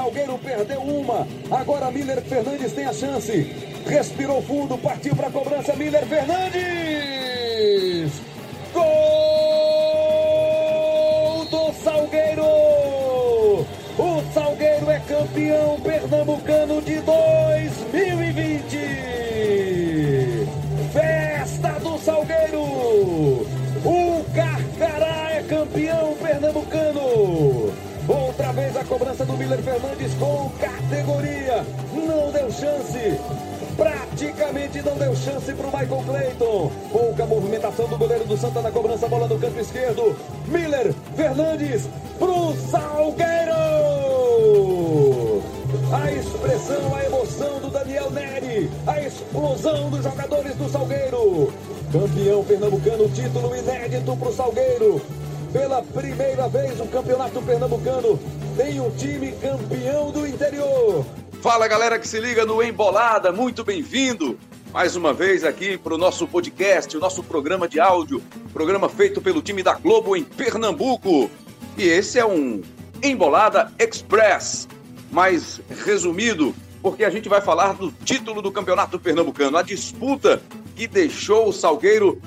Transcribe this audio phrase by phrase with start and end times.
[0.00, 1.28] Salgueiro perdeu uma.
[1.50, 3.54] Agora Miller Fernandes tem a chance.
[3.86, 5.76] Respirou fundo, partiu para a cobrança.
[5.76, 6.50] Miller Fernandes.
[8.72, 8.86] Gol
[11.50, 12.46] do Salgueiro!
[13.98, 16.79] O Salgueiro é campeão pernambucano
[28.80, 31.64] a cobrança do Miller Fernandes com categoria.
[31.92, 33.20] Não deu chance.
[33.76, 36.72] Praticamente não deu chance para o Michael Clayton.
[36.90, 40.16] Pouca movimentação do goleiro do Santa na cobrança, bola no canto esquerdo.
[40.46, 41.88] Miller Fernandes
[42.18, 43.52] pro Salgueiro.
[45.92, 48.70] A expressão, a emoção do Daniel Neri.
[48.86, 51.52] A explosão dos jogadores do Salgueiro.
[51.92, 55.02] Campeão pernambucano, título inédito pro Salgueiro.
[55.52, 58.18] Pela primeira vez o campeonato pernambucano
[58.60, 61.06] tem um time campeão do interior.
[61.40, 64.38] Fala galera que se liga no Embolada, muito bem-vindo
[64.70, 68.22] mais uma vez aqui para o nosso podcast, o nosso programa de áudio,
[68.52, 71.30] programa feito pelo time da Globo em Pernambuco.
[71.78, 72.60] E esse é um
[73.02, 74.68] Embolada Express,
[75.10, 80.42] mais resumido, porque a gente vai falar do título do Campeonato Pernambucano, a disputa
[80.76, 82.20] que deixou o Salgueiro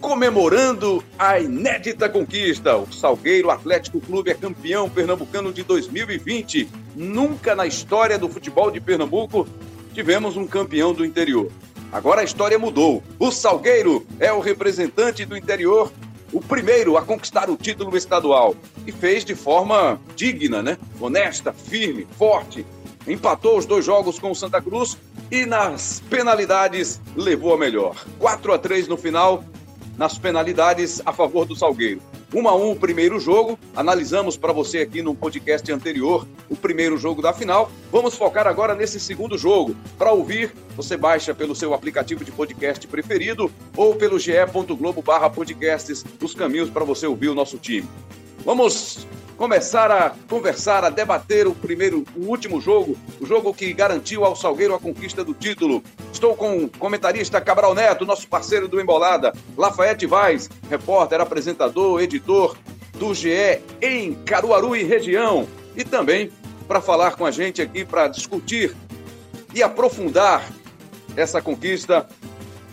[0.00, 2.76] comemorando a inédita conquista.
[2.76, 6.68] O Salgueiro Atlético Clube é campeão pernambucano de 2020.
[6.94, 9.46] Nunca na história do futebol de Pernambuco
[9.92, 11.50] tivemos um campeão do interior.
[11.90, 13.02] Agora a história mudou.
[13.18, 15.90] O Salgueiro é o representante do interior,
[16.32, 18.54] o primeiro a conquistar o título estadual.
[18.86, 20.78] E fez de forma digna, né?
[21.00, 22.66] Honesta, firme, forte.
[23.06, 24.98] Empatou os dois jogos com o Santa Cruz
[25.30, 27.96] e nas penalidades levou a melhor.
[28.18, 29.44] 4 a 3 no final,
[29.98, 32.00] nas penalidades a favor do Salgueiro.
[32.32, 36.96] 1 a 1 o primeiro jogo, analisamos para você aqui no podcast anterior o primeiro
[36.96, 37.70] jogo da final.
[37.90, 39.74] Vamos focar agora nesse segundo jogo.
[39.98, 46.70] Para ouvir, você baixa pelo seu aplicativo de podcast preferido ou pelo ge.globo/podcasts os caminhos
[46.70, 47.88] para você ouvir o nosso time.
[48.44, 49.06] Vamos
[49.36, 54.34] começar a conversar, a debater o primeiro, o último jogo, o jogo que garantiu ao
[54.34, 55.82] Salgueiro a conquista do título.
[56.12, 62.56] Estou com o comentarista Cabral Neto, nosso parceiro do Embolada, Lafayette Vaz, repórter, apresentador, editor
[62.94, 65.46] do GE em Caruaru e região.
[65.76, 66.32] E também
[66.66, 68.76] para falar com a gente aqui, para discutir
[69.54, 70.46] e aprofundar
[71.16, 72.06] essa conquista,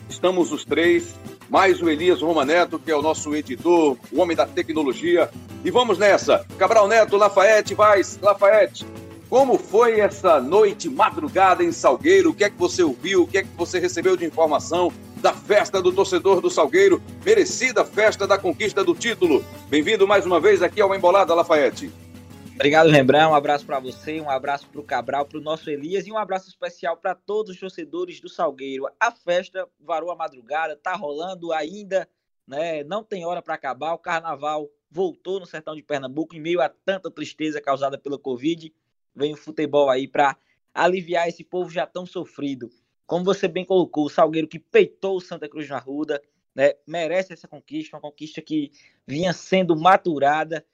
[0.09, 1.15] estamos os três
[1.49, 5.29] mais o Elias Roma Neto, que é o nosso editor, o homem da tecnologia.
[5.63, 6.45] E vamos nessa.
[6.57, 8.85] Cabral Neto, Lafayette, vai, Lafayette.
[9.29, 12.29] Como foi essa noite madrugada em Salgueiro?
[12.29, 13.23] O que é que você ouviu?
[13.23, 17.01] O que é que você recebeu de informação da festa do torcedor do Salgueiro?
[17.25, 19.43] Merecida festa da conquista do título.
[19.67, 21.91] Bem-vindo mais uma vez aqui ao Embolada, Lafayette.
[22.55, 23.29] Obrigado, Rembrandt.
[23.29, 26.17] Um abraço para você, um abraço para o Cabral, para o nosso Elias e um
[26.17, 28.87] abraço especial para todos os torcedores do Salgueiro.
[28.97, 32.07] A festa varou a madrugada, tá rolando ainda,
[32.47, 32.81] né?
[32.85, 33.93] Não tem hora para acabar.
[33.93, 38.73] O carnaval voltou no sertão de Pernambuco em meio a tanta tristeza causada pela Covid.
[39.13, 40.37] Vem o futebol aí para
[40.73, 42.69] aliviar esse povo já tão sofrido.
[43.05, 46.21] Como você bem colocou, o Salgueiro que peitou o Santa Cruz na Ruda,
[46.55, 46.73] né?
[46.87, 48.71] Merece essa conquista, uma conquista que
[49.05, 50.65] vinha sendo maturada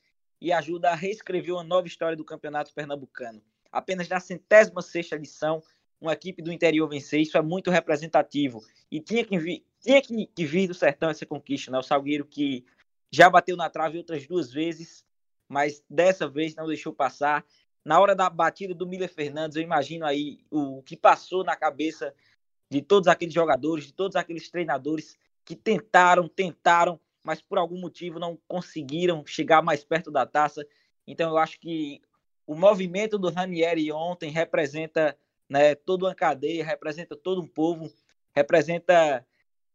[0.42, 3.42] e ajuda a reescrever uma nova história do Campeonato Pernambucano.
[3.72, 5.62] Apenas na centésima sexta edição,
[6.02, 8.62] uma equipe do interior vencer, isso é muito representativo.
[8.90, 11.78] E tinha que vir, tinha que, vir do sertão essa conquista, né?
[11.78, 12.66] O Salgueiro que
[13.12, 15.06] já bateu na trave outras duas vezes,
[15.48, 17.46] mas dessa vez não deixou passar.
[17.86, 22.14] Na hora da batida do Miller Fernandes, eu imagino aí o que passou na cabeça
[22.70, 28.20] de todos aqueles jogadores, de todos aqueles treinadores que tentaram, tentaram, mas por algum motivo
[28.20, 30.66] não conseguiram chegar mais perto da taça.
[31.06, 32.02] Então eu acho que
[32.46, 35.18] o movimento do Ranieri ontem representa
[35.50, 37.92] né, toda uma cadeia, representa todo um povo,
[38.34, 39.26] representa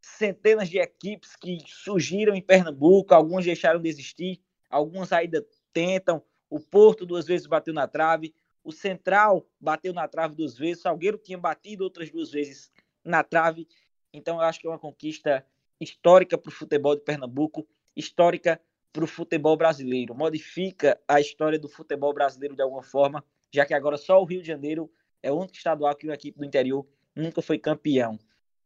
[0.01, 4.41] centenas de equipes que surgiram em Pernambuco, algumas deixaram de existir,
[4.71, 6.23] algumas ainda tentam.
[6.49, 10.83] O Porto duas vezes bateu na trave, o Central bateu na trave duas vezes, o
[10.83, 12.71] Salgueiro tinha batido outras duas vezes
[13.05, 13.69] na trave.
[14.13, 15.45] Então eu acho que é uma conquista
[15.81, 18.61] histórica para o futebol de Pernambuco, histórica
[18.93, 20.15] para o futebol brasileiro.
[20.15, 24.41] Modifica a história do futebol brasileiro de alguma forma, já que agora só o Rio
[24.41, 24.91] de Janeiro
[25.23, 28.19] é o único estadual que uma equipe do interior nunca foi campeão.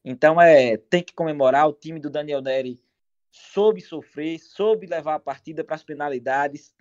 [0.04, 1.68] Então é tem que comemorar.
[1.68, 2.80] O time do Daniel Neri
[3.30, 6.74] soube sofrer, soube levar a partida para as penalidades,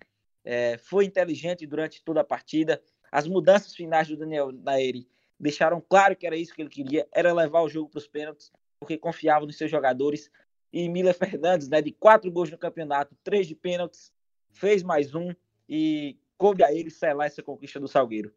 [0.44, 2.82] é, foi inteligente durante toda a partida.
[3.12, 5.08] As mudanças finais do Daniel Neri
[5.40, 8.52] deixaram claro que era isso que ele queria, era levar o jogo para os pênaltis
[8.80, 10.32] porque confiava nos seus jogadores.
[10.72, 14.12] E Mila Fernandes, né, de quatro gols no campeonato, três de pênaltis,
[14.52, 15.34] fez mais um
[15.68, 18.34] e coube a ele selar essa conquista do Salgueiro.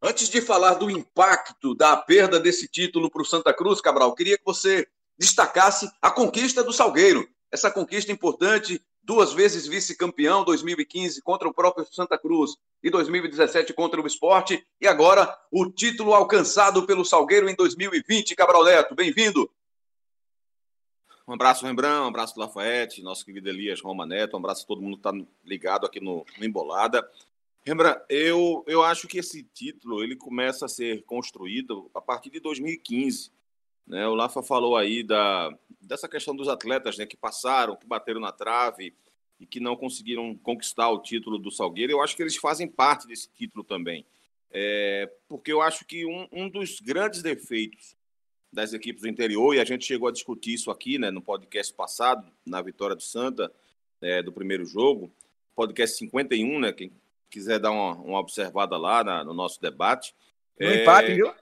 [0.00, 4.38] Antes de falar do impacto da perda desse título para o Santa Cruz, Cabral, queria
[4.38, 4.86] que você
[5.18, 7.28] destacasse a conquista do Salgueiro.
[7.50, 13.98] Essa conquista importante, duas vezes vice-campeão, 2015 contra o próprio Santa Cruz e 2017 contra
[14.02, 18.36] o Esporte, e agora o título alcançado pelo Salgueiro em 2020.
[18.36, 19.50] Cabral Neto, bem-vindo.
[21.26, 24.82] Um abraço, Rembrandt, um abraço, Lafayette, nosso querido Elias Roma Neto, um abraço a todo
[24.82, 27.02] mundo que está ligado aqui no, no Embolada.
[27.64, 32.40] Rembrandt, eu, eu acho que esse título ele começa a ser construído a partir de
[32.40, 33.30] 2015.
[33.88, 34.06] Né?
[34.06, 35.50] O Lafa falou aí da,
[35.80, 38.94] dessa questão dos atletas né, que passaram, que bateram na trave
[39.40, 41.92] e que não conseguiram conquistar o título do Salgueiro.
[41.92, 44.04] Eu acho que eles fazem parte desse título também.
[44.50, 47.96] É, porque eu acho que um, um dos grandes defeitos
[48.52, 51.72] das equipes do interior, e a gente chegou a discutir isso aqui né, no podcast
[51.72, 53.52] passado, na vitória do Santa,
[54.00, 55.12] é, do primeiro jogo,
[55.54, 56.90] podcast 51, né, quem
[57.30, 60.14] quiser dar uma, uma observada lá na, no nosso debate.
[60.58, 61.32] No é, empate, viu?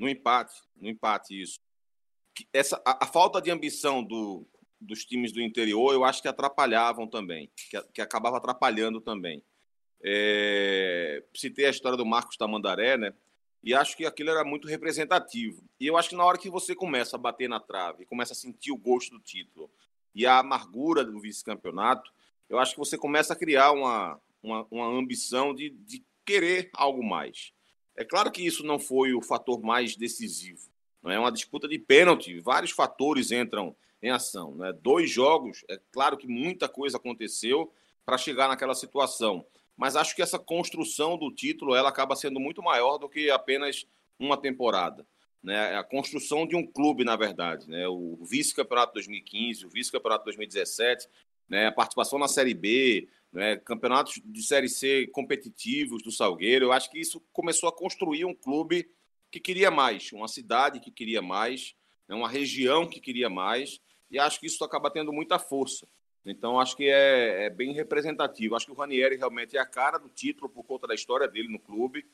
[0.00, 1.60] No empate, no empate, isso.
[2.54, 4.46] Essa, a, a falta de ambição do,
[4.80, 9.42] dos times do interior, eu acho que atrapalhavam também, que, que acabava atrapalhando também.
[10.02, 13.12] É, citei a história do Marcos Tamandaré, né?
[13.62, 15.62] E acho que aquilo era muito representativo.
[15.78, 18.36] E eu acho que na hora que você começa a bater na trave, começa a
[18.36, 19.70] sentir o gosto do título
[20.14, 22.10] e a amargura do vice-campeonato,
[22.48, 27.04] eu acho que você começa a criar uma, uma, uma ambição de, de querer algo
[27.04, 27.52] mais.
[28.00, 30.68] É claro que isso não foi o fator mais decisivo.
[31.02, 34.54] Não é uma disputa de pênalti, vários fatores entram em ação.
[34.54, 34.72] Né?
[34.72, 37.72] Dois jogos, é claro que muita coisa aconteceu
[38.04, 39.46] para chegar naquela situação
[39.80, 43.86] mas acho que essa construção do título ela acaba sendo muito maior do que apenas
[44.18, 45.06] uma temporada.
[45.42, 45.74] Né?
[45.74, 47.66] A construção de um clube, na verdade.
[47.66, 47.88] Né?
[47.88, 51.08] O vice-campeonato 2015, o vice-campeonato 2017,
[51.48, 51.68] né?
[51.68, 53.56] a participação na Série B, né?
[53.56, 56.66] campeonatos de Série C competitivos do Salgueiro.
[56.66, 58.90] Eu acho que isso começou a construir um clube
[59.30, 61.74] que queria mais, uma cidade que queria mais,
[62.08, 62.14] né?
[62.14, 63.80] uma região que queria mais,
[64.10, 65.86] e acho que isso acaba tendo muita força.
[66.24, 68.54] Então, acho que é, é, bem representativo.
[68.54, 71.48] Acho que o Ranieri realmente é a cara do título por conta da história dele
[71.48, 72.04] no clube.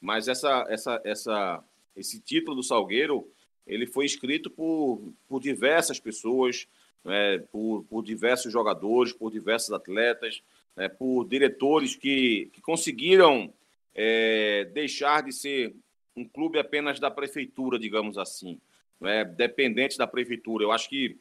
[0.00, 1.64] Mas essa, essa, essa,
[1.94, 3.30] esse título do Salgueiro,
[3.66, 6.68] ele foi escrito por, por diversas pessoas,
[7.04, 10.42] né, por, por diversos jogadores, por diversos atletas,
[10.76, 13.52] né, por diretores que, que conseguiram
[13.94, 15.74] é, deixar de ser
[16.16, 18.58] um clube apenas da prefeitura, digamos assim,
[19.00, 20.64] né, dependente da prefeitura.
[20.64, 21.16] Eu acho que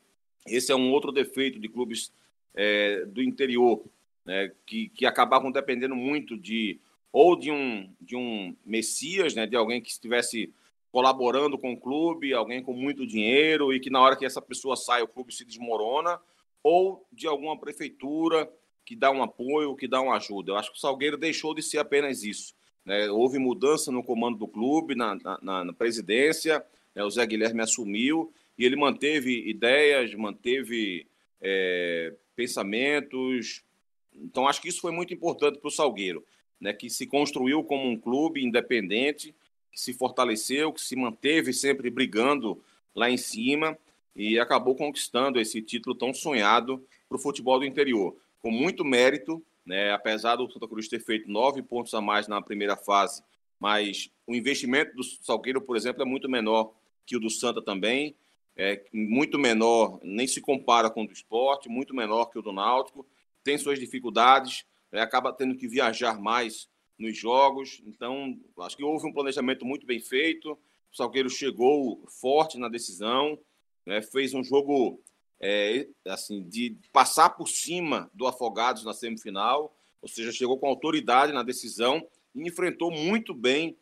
[0.47, 2.11] esse é um outro defeito de clubes
[2.53, 3.83] é, do interior,
[4.25, 6.79] né, que, que acabavam dependendo muito de
[7.11, 10.51] ou de um, de um messias, né, de alguém que estivesse
[10.95, 14.77] colaborando com o clube, alguém com muito dinheiro e que na hora que essa pessoa
[14.77, 16.17] sai o clube se desmorona,
[16.63, 18.49] ou de alguma prefeitura
[18.85, 20.53] que dá um apoio, que dá uma ajuda.
[20.53, 22.55] Eu acho que o Salgueiro deixou de ser apenas isso.
[22.85, 23.09] Né?
[23.09, 26.65] Houve mudança no comando do clube, na, na, na presidência,
[26.95, 27.03] né?
[27.03, 31.05] o Zé Guilherme assumiu e ele manteve ideias, manteve
[31.41, 33.65] é, pensamentos.
[34.13, 36.23] Então, acho que isso foi muito importante para o Salgueiro,
[36.57, 39.35] né, que se construiu como um clube independente,
[39.75, 42.63] que se fortaleceu, que se manteve sempre brigando
[42.95, 43.77] lá em cima
[44.15, 48.15] e acabou conquistando esse título tão sonhado para o futebol do interior.
[48.41, 52.41] Com muito mérito, né, apesar do Santa Cruz ter feito nove pontos a mais na
[52.41, 53.21] primeira fase,
[53.59, 56.73] mas o investimento do Salgueiro, por exemplo, é muito menor
[57.05, 58.15] que o do Santa também
[58.55, 62.53] é muito menor, nem se compara com o do esporte, muito menor que o do
[62.53, 63.05] Náutico,
[63.43, 67.81] tem suas dificuldades, é, acaba tendo que viajar mais nos jogos.
[67.85, 70.53] Então, acho que houve um planejamento muito bem feito.
[70.91, 73.37] O Salgueiro chegou forte na decisão,
[73.85, 74.99] né, fez um jogo
[75.39, 81.33] é, assim de passar por cima do Afogados na semifinal, ou seja, chegou com autoridade
[81.33, 83.77] na decisão e enfrentou muito bem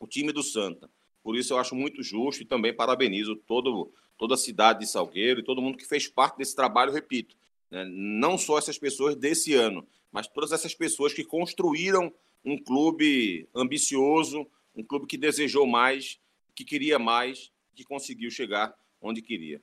[0.00, 0.90] o time do Santa.
[1.22, 5.40] Por isso eu acho muito justo e também parabenizo todo, toda a cidade de Salgueiro
[5.40, 7.36] e todo mundo que fez parte desse trabalho, repito.
[7.70, 7.84] Né?
[7.86, 12.12] Não só essas pessoas desse ano, mas todas essas pessoas que construíram
[12.48, 16.18] um clube ambicioso, um clube que desejou mais,
[16.54, 19.62] que queria mais, que conseguiu chegar onde queria.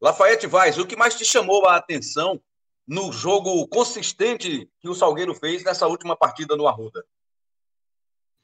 [0.00, 2.40] Lafayette Vaz, o que mais te chamou a atenção
[2.86, 7.04] no jogo consistente que o Salgueiro fez nessa última partida no Arruda?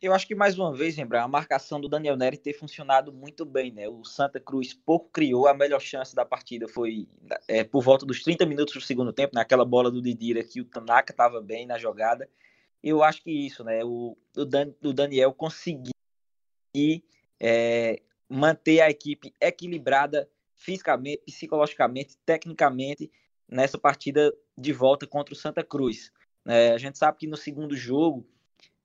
[0.02, 3.44] eu acho que mais uma vez, lembrar, a marcação do Daniel Neri ter funcionado muito
[3.44, 3.86] bem, né?
[3.86, 7.06] O Santa Cruz pouco criou, a melhor chance da partida foi
[7.46, 10.64] é, por volta dos 30 minutos do segundo tempo, naquela bola do Didira que o
[10.64, 12.28] Tanaka estava bem na jogada.
[12.82, 13.84] Eu acho que isso, né?
[13.84, 15.92] O, o, Dan, o Daniel conseguir
[17.38, 23.10] é, manter a equipe equilibrada fisicamente, psicologicamente, tecnicamente
[23.48, 26.12] nessa partida de volta contra o Santa Cruz.
[26.46, 28.26] É, a gente sabe que no segundo jogo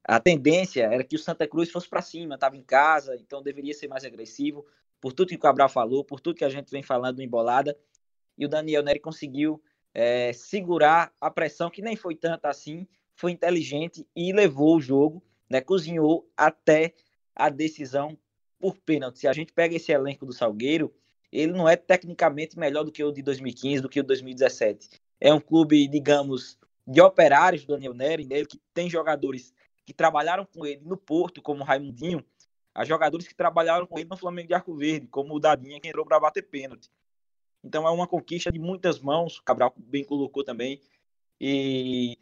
[0.04, 3.74] a tendência era que o Santa Cruz fosse para cima, estava em casa, então deveria
[3.74, 4.66] ser mais agressivo,
[5.02, 7.78] por tudo que o Cabral falou, por tudo que a gente vem falando embolada.
[8.38, 9.62] E o Daniel Neri conseguiu
[9.94, 15.24] é, segurar a pressão, que nem foi tanta assim, foi inteligente e levou o jogo,
[15.50, 16.94] né, cozinhou até
[17.36, 18.18] a decisão
[18.60, 19.20] por pênalti.
[19.20, 20.94] Se a gente pega esse elenco do Salgueiro,
[21.32, 24.90] ele não é tecnicamente melhor do que o de 2015, do que o de 2017.
[25.20, 29.54] É um clube, digamos, de operários do Daniel Neri, né, que tem jogadores
[29.86, 32.24] que trabalharam com ele no Porto, como o Raimundinho,
[32.74, 35.88] a jogadores que trabalharam com ele no Flamengo de Arco Verde, como o Dadinha, que
[35.88, 36.90] entrou para bater pênalti.
[37.64, 40.82] Então é uma conquista de muitas mãos, o Cabral bem colocou também.
[41.40, 42.18] E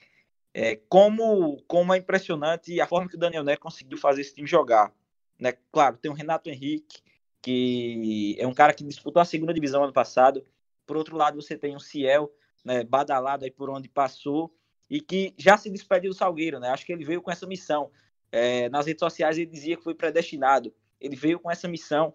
[0.54, 4.48] é, como, como é impressionante a forma que o Daniel Neto conseguiu fazer esse time
[4.48, 4.94] jogar.
[5.40, 5.54] Né?
[5.72, 7.02] Claro, tem o Renato Henrique,
[7.42, 10.46] que é um cara que disputou a segunda divisão ano passado.
[10.86, 12.32] Por outro lado, você tem o Ciel,
[12.64, 14.56] né, badalado aí por onde passou,
[14.90, 16.60] e que já se despediu do Salgueiro.
[16.60, 16.70] Né?
[16.70, 17.92] Acho que ele veio com essa missão.
[18.32, 20.74] É, nas redes sociais ele dizia que foi predestinado.
[21.02, 22.14] Ele veio com essa missão,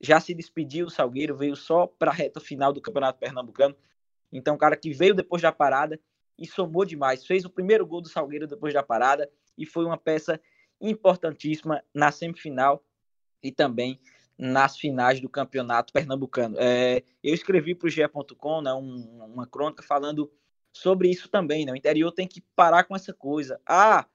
[0.00, 3.76] já se despediu do Salgueiro, veio só para a reta final do Campeonato Pernambucano.
[4.32, 6.00] Então, um cara que veio depois da parada
[6.38, 7.26] e somou demais.
[7.26, 10.40] Fez o primeiro gol do Salgueiro depois da parada e foi uma peça
[10.80, 12.84] importantíssima na semifinal
[13.42, 14.00] e também
[14.36, 16.56] nas finais do campeonato pernambucano.
[16.58, 20.30] É, eu escrevi para o GE.com né, um, uma crônica falando
[20.72, 21.64] sobre isso também.
[21.64, 21.72] Né?
[21.72, 23.60] O interior tem que parar com essa coisa.
[23.66, 24.06] Ah,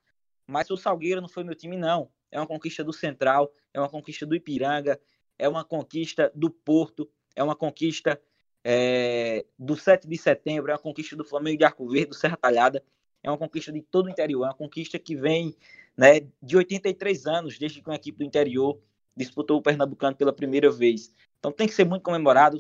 [0.46, 2.10] mas o Salgueiro não foi meu time, não.
[2.32, 5.00] É uma conquista do Central, é uma conquista do Ipiranga,
[5.38, 8.20] é uma conquista do Porto, é uma conquista
[8.64, 12.38] é, do 7 de setembro, é uma conquista do Flamengo de Arco Verde, do Serra
[12.38, 12.84] Talhada,
[13.24, 15.56] é uma conquista de todo o interior, é uma conquista que vem
[15.96, 18.80] né, de 83 anos, desde que uma equipe do interior
[19.16, 21.12] disputou o Pernambucano pela primeira vez.
[21.40, 22.58] Então tem que ser muito comemorado,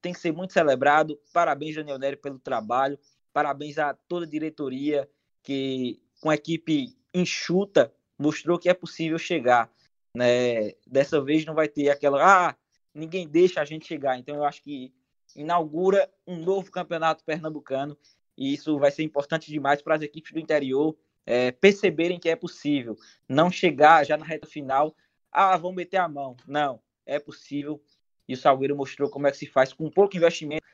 [0.00, 1.18] tem que ser muito celebrado.
[1.32, 2.98] Parabéns, Daniel Nery, pelo trabalho.
[3.32, 5.08] Parabéns a toda a diretoria
[5.42, 9.70] que, com a equipe enxuta, mostrou que é possível chegar.
[10.14, 10.72] Né?
[10.86, 12.56] Dessa vez não vai ter aquela, ah,
[12.94, 14.18] ninguém deixa a gente chegar.
[14.18, 14.92] Então eu acho que
[15.34, 17.96] inaugura um novo campeonato pernambucano
[18.36, 22.36] e isso vai ser importante demais para as equipes do interior é, perceberem que é
[22.36, 22.96] possível,
[23.28, 24.96] não chegar já na reta final,
[25.30, 26.36] ah, vão meter a mão.
[26.46, 27.82] Não, é possível
[28.28, 30.64] e o Salgueiro mostrou como é que se faz com pouco investimento,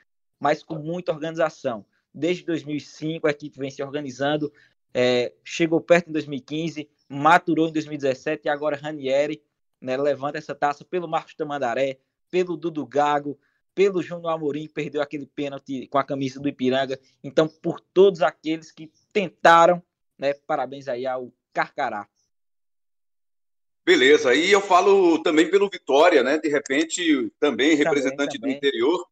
[0.41, 1.87] mas com muita organização.
[2.13, 4.53] Desde 2005 a equipe vem se organizando,
[4.93, 9.43] é, chegou perto em 2015, maturou em 2017 e agora Ranieri
[9.81, 11.99] né, levanta essa taça pelo Marcos Tamandaré,
[12.31, 13.39] pelo Dudu Gago,
[13.75, 16.99] pelo Júnior Amorim, que perdeu aquele pênalti com a camisa do Ipiranga.
[17.23, 19.83] Então, por todos aqueles que tentaram,
[20.19, 22.09] né, parabéns aí ao Carcará.
[23.85, 26.39] Beleza, aí eu falo também pelo Vitória, né?
[26.39, 28.53] De repente, também representante também, também.
[28.53, 29.07] do interior.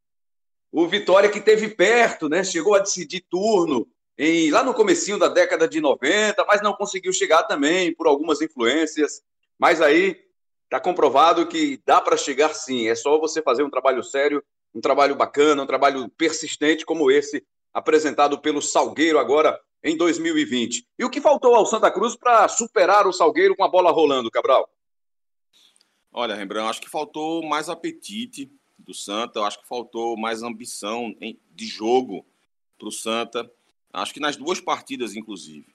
[0.71, 2.43] O Vitória que teve perto, né?
[2.43, 7.13] Chegou a decidir turno em, lá no comecinho da década de 90, mas não conseguiu
[7.13, 9.23] chegar também por algumas influências.
[9.59, 10.19] Mas aí
[10.73, 14.43] Está comprovado que dá para chegar sim, é só você fazer um trabalho sério,
[14.75, 20.89] um trabalho bacana, um trabalho persistente como esse apresentado pelo Salgueiro agora em 2020.
[20.99, 24.31] E o que faltou ao Santa Cruz para superar o Salgueiro com a bola rolando,
[24.31, 24.67] Cabral?
[26.11, 31.15] Olha, Rembrandt, acho que faltou mais apetite do Santa, acho que faltou mais ambição
[31.51, 32.25] de jogo
[32.79, 33.53] para o Santa.
[33.93, 35.67] Acho que nas duas partidas, inclusive.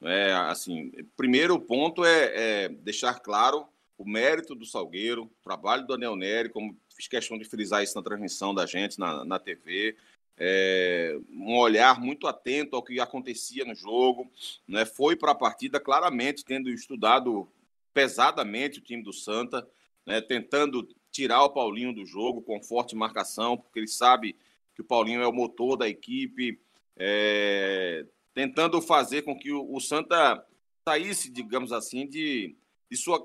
[0.00, 5.88] É, assim, primeiro ponto é, é deixar claro o mérito do Salgueiro, o trabalho do
[5.88, 9.96] Daniel Neri, como fiz questão de frisar isso na transmissão da gente na, na TV,
[10.36, 14.30] é, um olhar muito atento ao que acontecia no jogo,
[14.66, 14.84] né?
[14.84, 17.48] foi para a partida claramente tendo estudado
[17.92, 19.66] pesadamente o time do Santa,
[20.04, 20.20] né?
[20.20, 24.36] tentando tirar o Paulinho do jogo com forte marcação, porque ele sabe
[24.74, 26.60] que o Paulinho é o motor da equipe,
[26.96, 30.44] é, tentando fazer com que o, o Santa
[30.86, 32.56] saísse, digamos assim, de,
[32.90, 33.24] de sua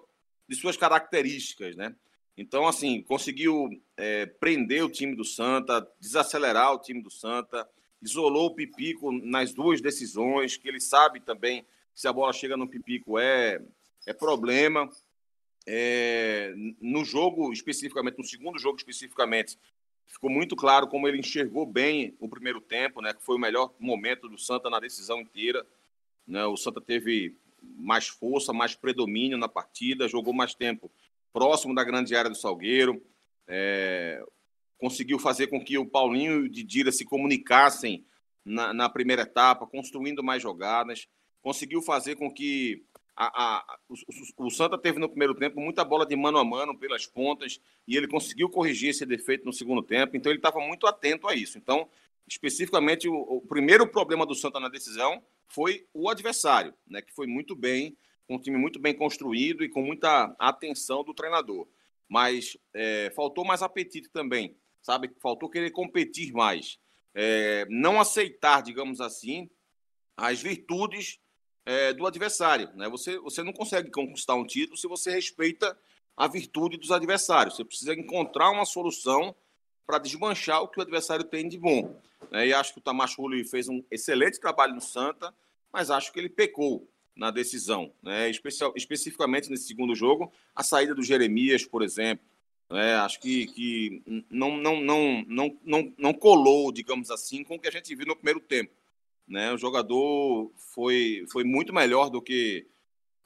[0.50, 1.96] de suas características, né?
[2.36, 7.70] Então, assim, conseguiu é, prender o time do Santa, desacelerar o time do Santa,
[8.02, 12.68] isolou o Pipico nas duas decisões, que ele sabe também se a bola chega no
[12.68, 13.62] Pipico é,
[14.08, 14.90] é problema.
[15.68, 19.60] É, no jogo especificamente, no segundo jogo especificamente,
[20.08, 23.14] ficou muito claro como ele enxergou bem o primeiro tempo, né?
[23.14, 25.64] Que foi o melhor momento do Santa na decisão inteira.
[26.26, 26.44] Né?
[26.46, 30.92] O Santa teve mais força, mais predomínio na partida, jogou mais tempo
[31.32, 33.02] próximo da grande área do Salgueiro,
[33.48, 34.24] é,
[34.78, 38.06] conseguiu fazer com que o Paulinho e o Didira se comunicassem
[38.44, 41.08] na, na, primeira etapa, construindo mais jogadas,
[41.42, 42.84] conseguiu fazer com que
[43.16, 46.78] a, a, o, o, Santa teve no primeiro tempo muita bola de mano a mano
[46.78, 50.88] pelas pontas e ele conseguiu corrigir esse defeito no segundo tempo, então ele estava muito
[50.88, 51.58] atento a isso.
[51.58, 51.90] Então,
[52.28, 57.02] especificamente, o, o primeiro problema do Santa na decisão foi o adversário, né?
[57.02, 57.98] Que foi muito bem,
[58.30, 61.68] um time muito bem construído e com muita atenção do treinador.
[62.08, 65.12] Mas é, faltou mais apetite também, sabe?
[65.20, 66.80] Faltou querer competir mais.
[67.14, 69.50] É, não aceitar, digamos assim,
[70.16, 71.20] as virtudes
[71.66, 72.70] é, do adversário.
[72.76, 72.88] Né?
[72.90, 75.78] Você, você não consegue conquistar um título se você respeita
[76.16, 77.56] a virtude dos adversários.
[77.56, 79.36] Você precisa encontrar uma solução
[79.90, 82.00] para desmanchar o que o adversário tem de bom.
[82.30, 82.50] Né?
[82.50, 85.34] E acho que o Tamachuli fez um excelente trabalho no Santa,
[85.74, 87.92] mas acho que ele pecou na decisão.
[88.04, 88.30] Né?
[88.30, 92.24] Especial, especificamente nesse segundo jogo, a saída do Jeremias, por exemplo.
[92.70, 92.98] Né?
[92.98, 97.68] Acho que, que não, não, não, não, não, não colou, digamos assim, com o que
[97.68, 98.72] a gente viu no primeiro tempo.
[99.28, 99.52] Né?
[99.52, 102.68] O jogador foi, foi muito melhor do que,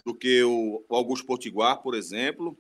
[0.06, 2.58] do que o Augusto Potiguar, por exemplo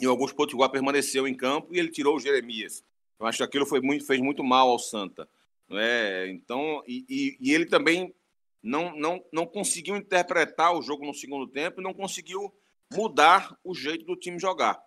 [0.00, 2.82] e o Augusto Potiguar permaneceu em campo e ele tirou o Jeremias.
[3.18, 5.28] Eu acho que aquilo foi muito, fez muito mal ao Santa.
[5.70, 8.14] É, então, e, e, e, ele também
[8.62, 12.52] não, não, não conseguiu interpretar o jogo no segundo tempo e não conseguiu
[12.92, 14.78] mudar o jeito do time jogar.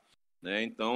[0.42, 0.64] Né?
[0.64, 0.96] Então,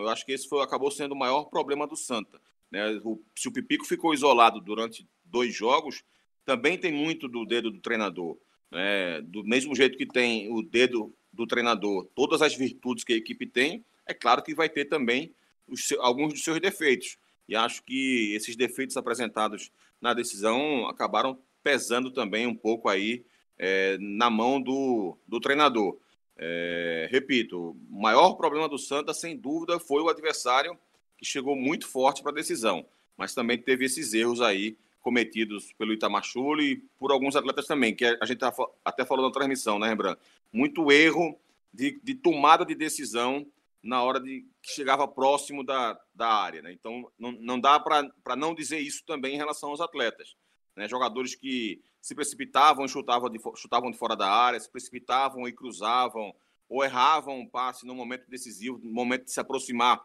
[0.00, 2.40] eu acho que esse foi, acabou sendo o maior problema do Santa.
[2.70, 3.00] Né?
[3.04, 6.02] O, se o Pipico ficou isolado durante dois jogos,
[6.44, 8.36] também tem muito do dedo do treinador.
[8.70, 9.20] Né?
[9.22, 13.46] Do mesmo jeito que tem o dedo do treinador todas as virtudes que a equipe
[13.46, 15.32] tem, é claro que vai ter também
[15.68, 17.16] os, alguns dos seus defeitos.
[17.48, 19.70] E acho que esses defeitos apresentados
[20.00, 23.24] na decisão acabaram pesando também um pouco aí
[23.58, 25.98] é, na mão do, do treinador.
[26.36, 30.78] É, repito, o maior problema do Santa, sem dúvida, foi o adversário
[31.16, 35.92] que chegou muito forte para a decisão, mas também teve esses erros aí cometidos pelo
[35.92, 36.22] Itamar
[36.60, 40.20] e por alguns atletas também, que a gente tá até falou na transmissão, né, Rembrandt?
[40.52, 41.36] Muito erro
[41.72, 43.46] de, de tomada de decisão
[43.82, 46.62] na hora de que chegava próximo da, da área.
[46.62, 46.72] Né?
[46.72, 50.34] Então, não, não dá para não dizer isso também em relação aos atletas.
[50.76, 50.88] Né?
[50.88, 55.52] Jogadores que se precipitavam e chutavam de, chutavam de fora da área, se precipitavam e
[55.52, 56.34] cruzavam,
[56.68, 60.04] ou erravam um passe no momento decisivo, no momento de se aproximar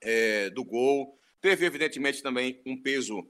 [0.00, 1.18] é, do gol.
[1.40, 3.26] Teve, evidentemente, também um peso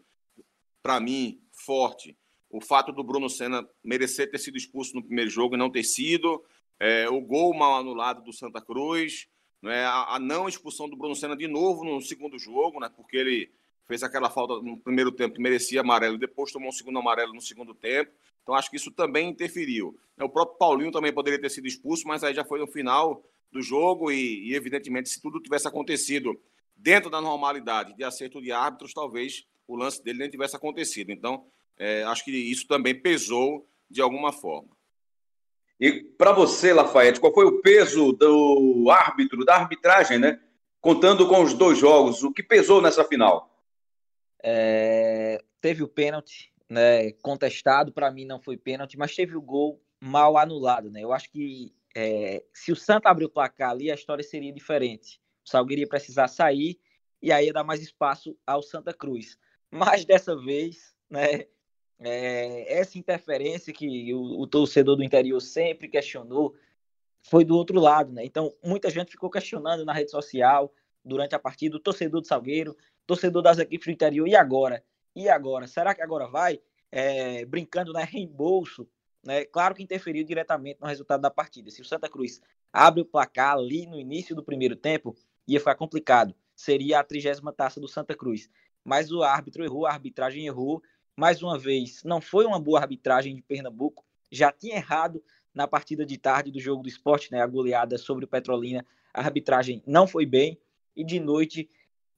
[0.83, 2.16] para mim, forte.
[2.48, 5.85] O fato do Bruno Senna merecer ter sido expulso no primeiro jogo e não ter
[5.85, 6.44] sido,
[6.78, 9.28] é, o gol mal anulado do Santa Cruz,
[9.62, 13.16] né, a, a, não expulsão do Bruno Senna de novo no segundo jogo, né, porque
[13.16, 13.51] ele
[13.87, 17.40] fez aquela falta no primeiro tempo que merecia amarelo depois tomou um segundo amarelo no
[17.40, 18.12] segundo tempo.
[18.42, 19.99] Então acho que isso também interferiu.
[20.18, 23.61] O próprio Paulinho também poderia ter sido expulso, mas aí já foi no final do
[23.61, 26.40] jogo e, e evidentemente, se tudo tivesse acontecido
[26.77, 31.11] dentro da normalidade de acerto de árbitros, talvez o lance dele nem tivesse acontecido.
[31.11, 31.44] Então,
[31.77, 34.68] é, acho que isso também pesou de alguma forma.
[35.80, 40.38] E para você, Lafayette, qual foi o peso do árbitro, da arbitragem, né?
[40.78, 43.50] Contando com os dois jogos, o que pesou nessa final?
[44.42, 47.12] É, teve o pênalti, né?
[47.22, 51.02] Contestado, para mim não foi pênalti, mas teve o gol mal anulado, né?
[51.02, 55.18] Eu acho que é, se o Santa abrir o placar ali, a história seria diferente.
[55.46, 56.78] O Salgueiro ia precisar sair
[57.22, 59.38] e aí ia dar mais espaço ao Santa Cruz.
[59.70, 61.46] Mas dessa vez, né,
[62.00, 66.54] é, essa interferência que o, o, torcedor do interior sempre questionou
[67.22, 68.24] foi do outro lado, né?
[68.24, 70.72] Então, muita gente ficou questionando na rede social
[71.04, 74.82] durante a partida, o torcedor do Salgueiro, torcedor das equipes do interior, e agora?
[75.14, 75.66] E agora?
[75.66, 76.60] Será que agora vai?
[76.90, 78.88] É, brincando né, reembolso,
[79.22, 79.44] né?
[79.44, 81.70] Claro que interferiu diretamente no resultado da partida.
[81.70, 82.40] Se o Santa Cruz
[82.72, 85.14] abre o placar ali no início do primeiro tempo,
[85.46, 86.34] ia ficar complicado.
[86.56, 88.48] Seria a trigésima taça do Santa Cruz
[88.84, 90.82] mas o árbitro errou, a arbitragem errou.
[91.20, 94.02] Mais uma vez, não foi uma boa arbitragem de Pernambuco,
[94.33, 98.24] já tinha errado na partida de tarde do jogo do esporte, né, a goleada sobre
[98.24, 100.59] o Petrolina, a arbitragem não foi bem,
[100.96, 101.68] e de noite,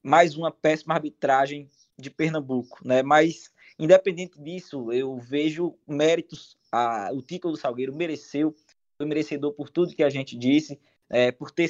[0.01, 7.21] mais uma péssima arbitragem de Pernambuco, né, mas independente disso, eu vejo méritos, a, o
[7.21, 8.55] título do Salgueiro mereceu,
[8.97, 11.69] foi merecedor por tudo que a gente disse, é, por ter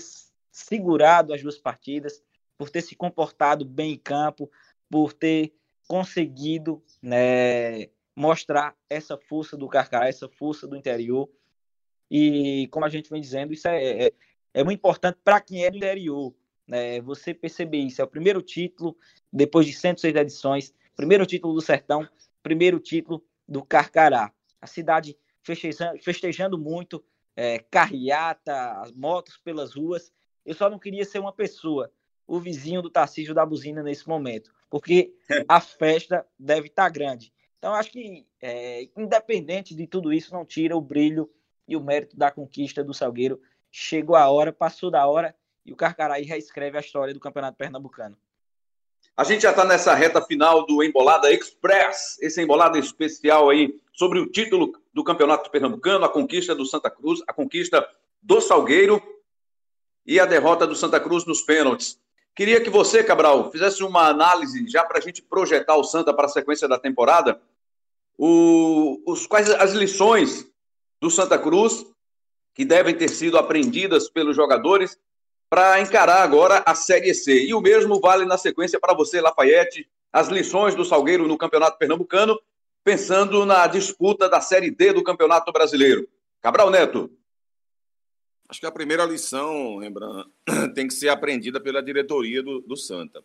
[0.52, 2.22] segurado as duas partidas,
[2.60, 4.52] por ter se comportado bem em campo,
[4.88, 5.52] por ter
[5.88, 11.30] conseguido né, mostrar essa força do Carcará, essa força do interior.
[12.10, 14.13] E, como a gente vem dizendo, isso é, é,
[14.54, 16.34] é muito importante para quem é do interior.
[16.67, 17.02] Né?
[17.02, 18.02] Você perceber isso.
[18.02, 18.96] É o primeiro título,
[19.32, 22.08] depois de 106 edições, primeiro título do Sertão,
[22.41, 24.32] primeiro título do Carcará.
[24.62, 27.04] A cidade festejando, festejando muito,
[27.36, 30.12] é, carreata, as motos pelas ruas.
[30.46, 31.91] Eu só não queria ser uma pessoa,
[32.28, 35.14] o vizinho do Tarcísio da Buzina nesse momento porque
[35.48, 37.32] a festa deve estar tá grande.
[37.60, 41.30] Então, acho que, é, independente de tudo isso, não tira o brilho
[41.68, 43.40] e o mérito da conquista do Salgueiro.
[43.72, 48.18] Chegou a hora, passou da hora, e o Carcaraí reescreve a história do Campeonato Pernambucano.
[49.16, 54.18] A gente já está nessa reta final do Embolada Express, esse embolada especial aí sobre
[54.18, 57.88] o título do Campeonato Pernambucano, a conquista do Santa Cruz, a conquista
[58.24, 59.00] do Salgueiro
[60.04, 62.02] e a derrota do Santa Cruz nos pênaltis.
[62.36, 66.26] Queria que você, Cabral, fizesse uma análise já para a gente projetar o Santa para
[66.26, 67.39] a sequência da temporada.
[68.17, 70.48] O, os, quais as lições
[71.00, 71.86] do Santa Cruz
[72.54, 74.98] que devem ter sido aprendidas pelos jogadores
[75.50, 77.46] para encarar agora a Série C.
[77.46, 81.78] E o mesmo vale na sequência para você, Lafayette, as lições do Salgueiro no Campeonato
[81.78, 82.39] Pernambucano,
[82.84, 86.08] pensando na disputa da Série D do Campeonato Brasileiro.
[86.41, 87.10] Cabral Neto.
[88.49, 90.29] Acho que a primeira lição, Rembrandt,
[90.75, 93.23] tem que ser aprendida pela diretoria do, do Santa.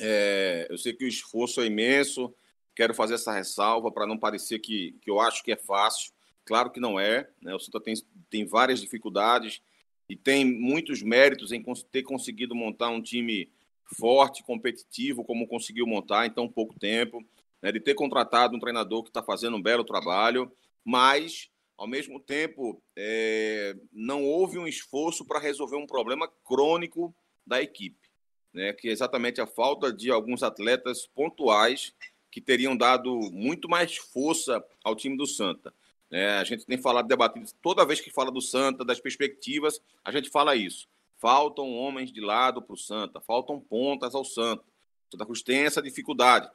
[0.00, 2.34] É, eu sei que o esforço é imenso,
[2.74, 6.12] quero fazer essa ressalva para não parecer que, que eu acho que é fácil.
[6.44, 7.28] Claro que não é.
[7.40, 7.54] Né?
[7.54, 7.94] O Santa tem,
[8.28, 9.62] tem várias dificuldades
[10.08, 13.50] e tem muitos méritos em ter conseguido montar um time
[13.84, 17.24] forte, competitivo, como conseguiu montar em tão pouco tempo,
[17.60, 17.70] né?
[17.70, 20.50] de ter contratado um treinador que está fazendo um belo trabalho,
[20.84, 21.50] mas,
[21.82, 27.12] ao mesmo tempo, é, não houve um esforço para resolver um problema crônico
[27.44, 28.08] da equipe,
[28.54, 28.72] né?
[28.72, 31.92] que é exatamente a falta de alguns atletas pontuais
[32.30, 35.74] que teriam dado muito mais força ao time do Santa.
[36.08, 40.12] É, a gente tem falado, debatido, toda vez que fala do Santa, das perspectivas, a
[40.12, 40.86] gente fala isso.
[41.18, 44.62] Faltam homens de lado para o Santa, faltam pontas ao Santa.
[45.10, 46.48] Santa Cruz tem essa dificuldade.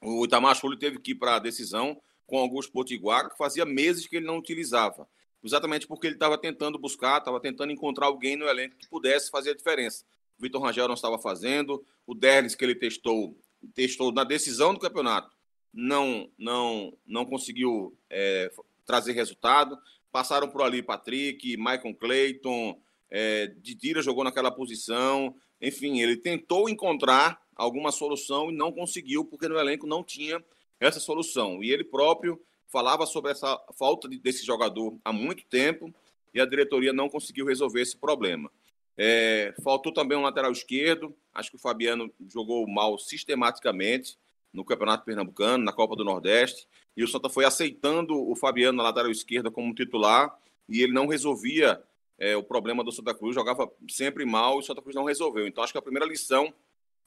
[0.00, 4.06] O Itamar Chuli teve que ir para a decisão com Augusto Potiguar, que fazia meses
[4.06, 5.08] que ele não utilizava.
[5.42, 9.50] Exatamente porque ele estava tentando buscar, estava tentando encontrar alguém no elenco que pudesse fazer
[9.50, 10.04] a diferença.
[10.38, 13.36] O Vitor Rangel não estava fazendo, o Derlis que ele testou,
[13.74, 15.36] testou na decisão do campeonato,
[15.72, 18.50] não não não conseguiu é,
[18.86, 19.78] trazer resultado.
[20.10, 25.34] Passaram por ali Patrick, Michael Clayton, é, Didira jogou naquela posição.
[25.60, 30.42] Enfim, ele tentou encontrar alguma solução e não conseguiu, porque no elenco não tinha
[30.86, 31.62] essa solução.
[31.62, 35.94] E ele próprio falava sobre essa falta desse jogador há muito tempo
[36.32, 38.50] e a diretoria não conseguiu resolver esse problema.
[38.96, 41.14] É, faltou também um lateral esquerdo.
[41.32, 44.18] Acho que o Fabiano jogou mal sistematicamente
[44.52, 48.84] no Campeonato Pernambucano, na Copa do Nordeste e o Santa foi aceitando o Fabiano na
[48.84, 50.36] lateral esquerda como titular
[50.68, 51.82] e ele não resolvia
[52.18, 55.46] é, o problema do Santa Cruz, jogava sempre mal e o Santa Cruz não resolveu.
[55.46, 56.54] Então acho que a primeira lição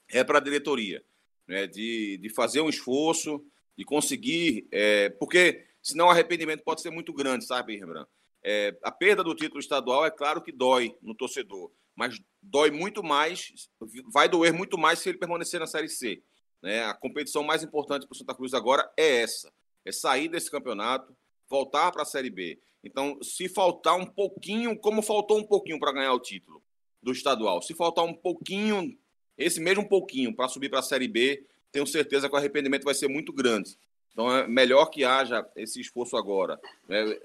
[0.08, 1.02] é para a diretoria,
[1.46, 3.42] né, de, de fazer um esforço,
[3.78, 8.10] de conseguir, é, porque senão o arrependimento pode ser muito grande, sabe, Rembrandt?
[8.42, 13.02] É, a perda do título estadual é claro que dói no torcedor, mas dói muito
[13.02, 13.70] mais,
[14.12, 16.22] vai doer muito mais se ele permanecer na Série C.
[16.62, 16.84] Né?
[16.84, 19.52] A competição mais importante para o Santa Cruz agora é essa
[19.88, 21.16] é sair desse campeonato,
[21.48, 22.60] voltar para a Série B.
[22.84, 26.62] Então, se faltar um pouquinho, como faltou um pouquinho para ganhar o título
[27.02, 28.96] do estadual, se faltar um pouquinho,
[29.36, 32.94] esse mesmo pouquinho para subir para a Série B, tenho certeza que o arrependimento vai
[32.94, 33.78] ser muito grande.
[34.12, 37.18] Então, é melhor que haja esse esforço agora né,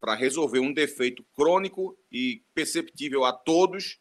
[0.00, 3.98] para resolver um defeito crônico e perceptível a todos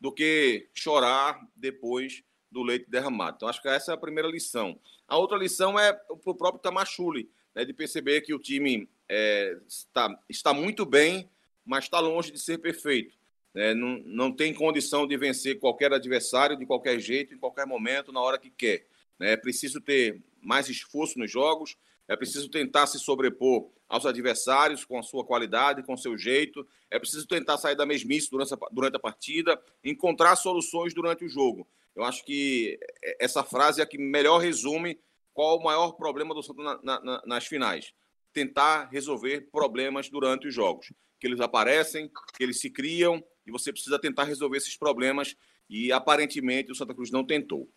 [0.00, 3.36] do que chorar depois do leite derramado.
[3.36, 4.78] Então, acho que essa é a primeira lição.
[5.08, 9.56] A outra lição é para o próprio Tamachule né, de perceber que o time é,
[9.66, 11.28] está, está muito bem,
[11.64, 13.16] mas está longe de ser perfeito.
[13.54, 13.72] Né?
[13.72, 18.20] Não, não tem condição de vencer qualquer adversário de qualquer jeito, em qualquer momento, na
[18.20, 18.86] hora que quer.
[19.18, 19.32] Né?
[19.32, 21.76] É preciso ter mais esforço nos jogos,
[22.08, 26.66] é preciso tentar se sobrepor aos adversários com a sua qualidade, com o seu jeito.
[26.90, 31.28] É preciso tentar sair da mesmice durante a, durante a partida, encontrar soluções durante o
[31.28, 31.66] jogo.
[31.94, 32.78] Eu acho que
[33.18, 34.98] essa frase é a que melhor resume
[35.32, 37.92] qual o maior problema do Santos na, na, nas finais?
[38.32, 40.92] Tentar resolver problemas durante os jogos.
[41.20, 45.34] Que eles aparecem, que eles se criam, e você precisa tentar resolver esses problemas.
[45.68, 47.68] E aparentemente o Santa Cruz não tentou.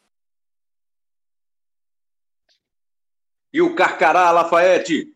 [3.51, 5.15] E o Carcará, Lafayette?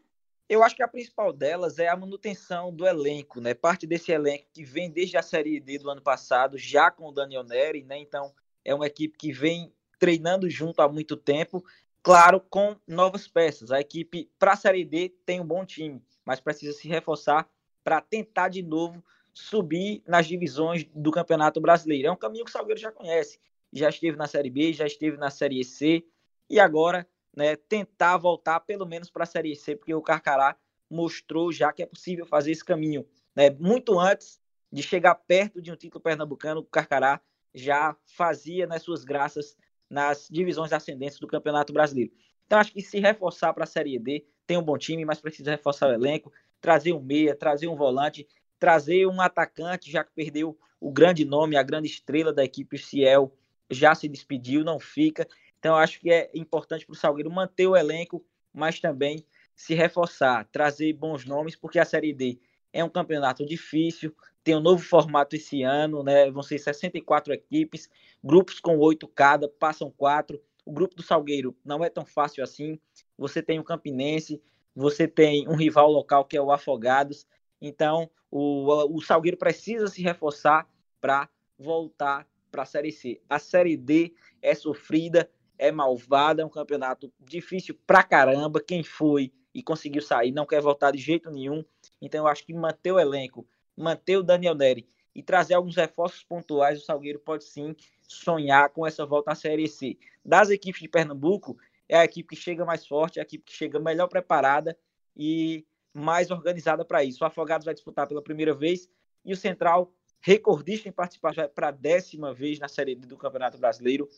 [0.50, 3.54] Eu acho que a principal delas é a manutenção do elenco, né?
[3.54, 7.12] Parte desse elenco que vem desde a Série D do ano passado, já com o
[7.12, 7.98] Daniel Neri, né?
[7.98, 8.34] Então,
[8.65, 11.63] é uma equipe que vem treinando junto há muito tempo
[12.04, 13.72] claro, com novas peças.
[13.72, 17.50] A equipe para a Série D tem um bom time, mas precisa se reforçar
[17.82, 22.10] para tentar de novo subir nas divisões do Campeonato Brasileiro.
[22.10, 23.39] É um caminho que o Salgueiro já conhece.
[23.72, 26.06] Já esteve na Série B, já esteve na Série C
[26.50, 30.56] e agora né, tentar voltar pelo menos para a Série C, porque o Carcará
[30.89, 33.06] mostrou já que é possível fazer esse caminho.
[33.36, 33.50] Né?
[33.50, 34.39] Muito antes
[34.72, 37.19] de chegar perto de um título pernambucano, o Carcará
[37.54, 39.56] já fazia nas suas graças
[39.89, 42.12] nas divisões ascendentes do Campeonato Brasileiro.
[42.46, 45.52] Então, acho que se reforçar para a Série D, tem um bom time, mas precisa
[45.52, 48.28] reforçar o elenco, trazer um meia, trazer um volante,
[48.60, 52.80] trazer um atacante, já que perdeu o grande nome, a grande estrela da equipe, o
[52.80, 53.36] Ciel,
[53.69, 55.28] já se despediu, não fica.
[55.63, 58.21] Então, acho que é importante para o Salgueiro manter o elenco,
[58.54, 62.38] mas também se reforçar, trazer bons nomes, porque a Série D
[62.73, 66.30] é um campeonato difícil, tem um novo formato esse ano, né?
[66.30, 67.89] Vão ser 64 equipes,
[68.21, 70.38] grupos com oito cada, passam quatro.
[70.65, 72.78] O grupo do Salgueiro não é tão fácil assim.
[73.17, 74.43] Você tem o Campinense,
[74.76, 77.26] você tem um rival local que é o Afogados.
[77.62, 83.21] Então, o, o Salgueiro precisa se reforçar para voltar para a Série C.
[83.30, 88.61] A Série D é sofrida, é malvada, é um campeonato difícil pra caramba.
[88.61, 91.63] Quem foi e conseguiu sair não quer voltar de jeito nenhum.
[92.01, 96.23] Então, eu acho que manter o elenco, manter o Daniel Neri e trazer alguns reforços
[96.23, 99.97] pontuais, o Salgueiro pode sim sonhar com essa volta à Série C.
[100.25, 103.53] Das equipes de Pernambuco, é a equipe que chega mais forte, é a equipe que
[103.53, 104.77] chega melhor preparada
[105.15, 107.23] e mais organizada para isso.
[107.23, 108.89] O Afogados vai disputar pela primeira vez
[109.23, 113.57] e o Central, recordista em participar para a décima vez na Série D do Campeonato
[113.57, 114.09] Brasileiro,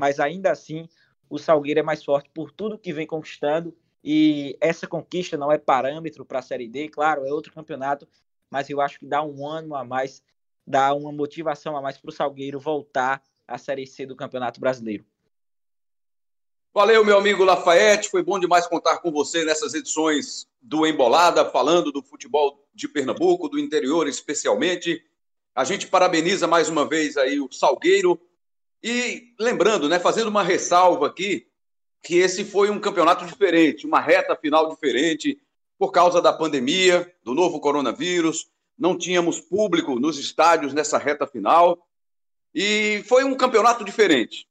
[0.00, 0.88] mas ainda assim
[1.28, 5.58] o Salgueiro é mais forte por tudo que vem conquistando e essa conquista não é
[5.58, 8.08] parâmetro para a Série D, claro, é outro campeonato,
[8.50, 10.22] mas eu acho que dá um ano a mais,
[10.66, 15.04] dá uma motivação a mais para o Salgueiro voltar à Série C do Campeonato Brasileiro.
[16.72, 18.08] Valeu, meu amigo Lafayette.
[18.08, 23.48] Foi bom demais contar com você nessas edições do Embolada, falando do futebol de Pernambuco,
[23.48, 25.04] do interior especialmente.
[25.54, 28.20] A gente parabeniza mais uma vez aí o Salgueiro.
[28.82, 31.46] E lembrando, né, fazendo uma ressalva aqui,
[32.02, 35.38] que esse foi um campeonato diferente, uma reta final diferente,
[35.78, 38.50] por causa da pandemia, do novo coronavírus.
[38.78, 41.86] Não tínhamos público nos estádios nessa reta final.
[42.54, 44.46] E foi um campeonato diferente.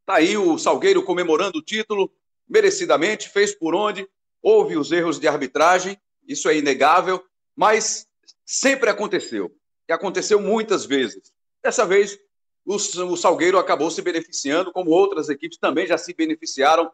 [0.00, 2.10] Está aí o Salgueiro comemorando o título,
[2.48, 4.08] merecidamente, fez por onde,
[4.40, 7.22] houve os erros de arbitragem, isso é inegável,
[7.54, 8.06] mas
[8.44, 9.52] sempre aconteceu.
[9.88, 11.32] E aconteceu muitas vezes.
[11.62, 12.18] Dessa vez,
[12.66, 16.90] o, Salgueiro acabou se beneficiando, como outras equipes também já se beneficiaram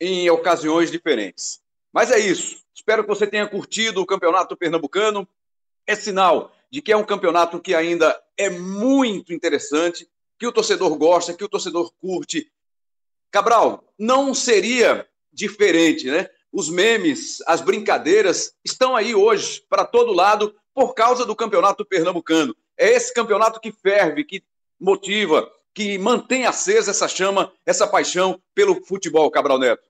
[0.00, 1.62] em ocasiões diferentes.
[1.92, 2.62] Mas é isso.
[2.74, 5.26] Espero que você tenha curtido o Campeonato Pernambucano.
[5.86, 10.96] É sinal de que é um campeonato que ainda é muito interessante, que o torcedor
[10.96, 12.50] gosta, que o torcedor curte.
[13.30, 16.28] Cabral, não seria diferente, né?
[16.52, 22.56] Os memes, as brincadeiras estão aí hoje para todo lado por causa do campeonato pernambucano.
[22.76, 24.42] É esse campeonato que ferve, que
[24.82, 29.88] motiva, que mantém acesa essa chama, essa paixão pelo futebol, Cabral Neto.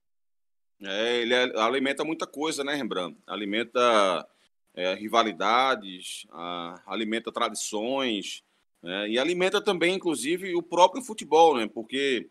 [0.85, 3.17] É, ele alimenta muita coisa, né, Rembrandt?
[3.27, 4.29] Alimenta
[4.75, 8.45] é, rivalidades, a, alimenta tradições,
[8.83, 9.09] né?
[9.09, 11.69] e alimenta também, inclusive, o próprio futebol, né?
[11.73, 12.29] porque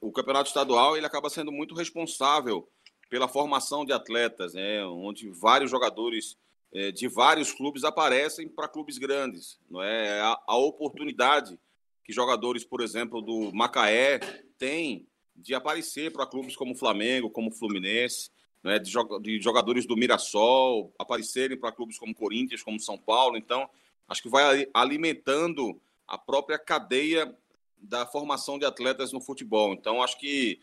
[0.00, 2.68] o campeonato estadual ele acaba sendo muito responsável
[3.08, 4.84] pela formação de atletas, né?
[4.84, 6.36] onde vários jogadores
[6.72, 9.58] é, de vários clubes aparecem para clubes grandes.
[9.70, 10.20] Não é?
[10.20, 11.58] A, a, oportunidade
[12.04, 14.18] que jogadores, por exemplo, do Macaé
[14.58, 18.30] têm de aparecer para clubes como Flamengo, como Fluminense,
[18.62, 18.78] né?
[18.78, 23.36] de, de jogadores do Mirassol aparecerem para clubes como Corinthians, como São Paulo.
[23.36, 23.68] Então,
[24.06, 27.36] acho que vai alimentando a própria cadeia
[27.76, 29.72] da formação de atletas no futebol.
[29.72, 30.60] Então, acho que,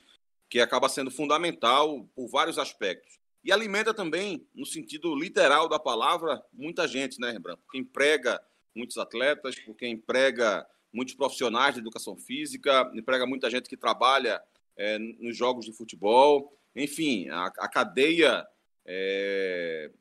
[0.49, 3.19] que acaba sendo fundamental por vários aspectos.
[3.43, 7.61] E alimenta também, no sentido literal da palavra, muita gente, né, Rembrandt?
[7.63, 8.39] Porque emprega
[8.75, 14.41] muitos atletas, porque emprega muitos profissionais de educação física, emprega muita gente que trabalha
[14.77, 16.57] é, nos jogos de futebol.
[16.75, 18.45] Enfim, a, a cadeia
[18.85, 19.91] é,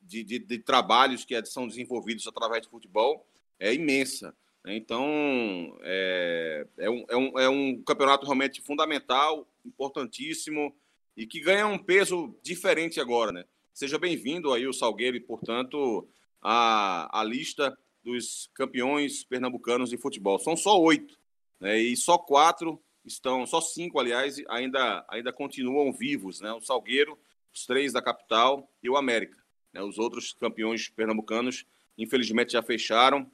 [0.00, 3.26] de, de, de trabalhos que são desenvolvidos através do futebol
[3.58, 4.34] é imensa.
[4.64, 4.76] Né?
[4.76, 10.74] Então, é, é, um, é, um, é um campeonato realmente fundamental, importantíssimo
[11.16, 13.44] e que ganha um peso diferente agora, né?
[13.72, 16.08] Seja bem-vindo aí o Salgueiro e, portanto,
[16.40, 20.38] a, a lista dos campeões pernambucanos de futebol.
[20.38, 21.18] São só oito,
[21.58, 21.78] né?
[21.78, 26.52] E só quatro estão, só cinco, aliás, ainda, ainda continuam vivos, né?
[26.52, 27.18] O Salgueiro,
[27.52, 29.42] os três da capital e o América.
[29.72, 29.82] Né?
[29.82, 31.64] Os outros campeões pernambucanos,
[31.96, 33.30] infelizmente, já fecharam,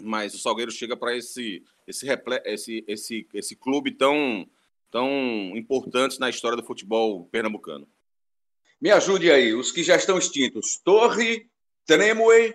[0.00, 2.06] mas o Salgueiro chega para esse, esse,
[2.44, 4.48] esse, esse, esse clube tão,
[4.90, 5.08] tão
[5.56, 7.88] importante na história do futebol pernambucano.
[8.80, 10.76] Me ajude aí, os que já estão extintos.
[10.76, 11.48] Torre,
[11.86, 12.54] Tremue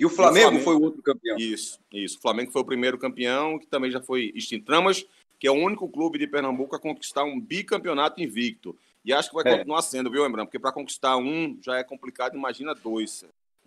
[0.00, 1.36] e o Flamengo, o Flamengo, foi o outro campeão.
[1.36, 2.16] Isso, isso.
[2.16, 4.64] O Flamengo foi o primeiro campeão, que também já foi extinto.
[4.64, 5.04] Tramas,
[5.38, 8.74] que é o único clube de Pernambuco a conquistar um bicampeonato invicto.
[9.04, 9.58] E acho que vai é.
[9.58, 10.46] continuar sendo, viu, lembrando?
[10.46, 13.26] Porque para conquistar um já é complicado, imagina dois.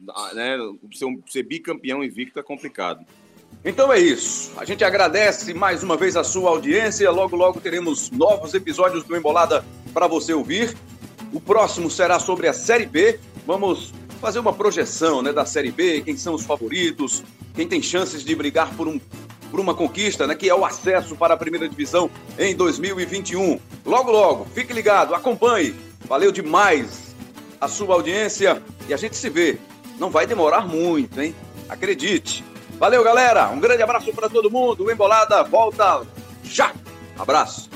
[0.09, 0.57] Ah, né?
[0.91, 3.05] Ser, um, ser bicampeão invicto é complicado.
[3.63, 4.51] Então é isso.
[4.57, 7.11] A gente agradece mais uma vez a sua audiência.
[7.11, 10.75] Logo, logo teremos novos episódios do Embolada para você ouvir.
[11.31, 13.19] O próximo será sobre a Série B.
[13.45, 17.21] Vamos fazer uma projeção né, da Série B, quem são os favoritos,
[17.53, 18.97] quem tem chances de brigar por um
[19.51, 22.09] por uma conquista, né, que é o acesso para a primeira divisão
[22.39, 23.59] em 2021.
[23.85, 25.75] Logo, logo, fique ligado, acompanhe.
[26.07, 27.13] Valeu demais
[27.59, 29.59] a sua audiência e a gente se vê.
[29.99, 31.35] Não vai demorar muito, hein?
[31.69, 32.43] Acredite.
[32.79, 33.49] Valeu, galera.
[33.49, 34.85] Um grande abraço para todo mundo.
[34.85, 36.01] O Embolada volta
[36.43, 36.73] já.
[37.19, 37.69] Abraço.